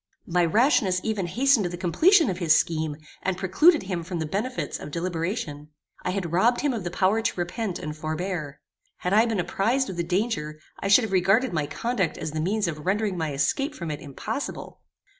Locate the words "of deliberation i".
4.79-6.09